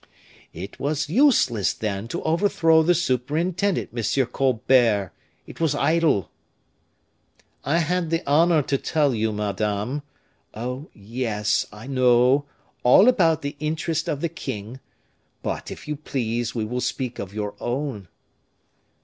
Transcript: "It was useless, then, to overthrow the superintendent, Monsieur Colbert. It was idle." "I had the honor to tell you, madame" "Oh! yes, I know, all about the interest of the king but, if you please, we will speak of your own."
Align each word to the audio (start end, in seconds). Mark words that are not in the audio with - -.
"It 0.51 0.79
was 0.79 1.09
useless, 1.09 1.73
then, 1.73 2.07
to 2.07 2.23
overthrow 2.23 2.81
the 2.81 2.95
superintendent, 2.95 3.93
Monsieur 3.93 4.25
Colbert. 4.25 5.13
It 5.45 5.59
was 5.61 5.75
idle." 5.75 6.31
"I 7.63 7.77
had 7.77 8.09
the 8.09 8.25
honor 8.27 8.63
to 8.63 8.79
tell 8.79 9.13
you, 9.13 9.31
madame" 9.31 10.01
"Oh! 10.55 10.89
yes, 10.95 11.67
I 11.71 11.85
know, 11.85 12.45
all 12.81 13.07
about 13.07 13.43
the 13.43 13.55
interest 13.59 14.09
of 14.09 14.21
the 14.21 14.29
king 14.29 14.79
but, 15.43 15.69
if 15.69 15.87
you 15.87 15.95
please, 15.97 16.55
we 16.55 16.65
will 16.65 16.81
speak 16.81 17.19
of 17.19 17.31
your 17.31 17.53
own." 17.59 18.07